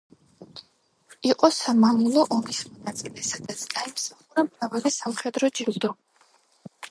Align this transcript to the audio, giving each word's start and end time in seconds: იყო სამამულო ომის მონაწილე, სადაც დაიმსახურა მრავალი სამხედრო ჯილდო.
იყო 1.31 1.49
სამამულო 1.57 2.23
ომის 2.37 2.61
მონაწილე, 2.71 3.25
სადაც 3.29 3.63
დაიმსახურა 3.75 4.45
მრავალი 4.49 4.93
სამხედრო 4.95 5.51
ჯილდო. 5.61 5.93